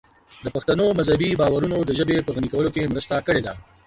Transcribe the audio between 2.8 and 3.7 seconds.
مرسته کړې ده.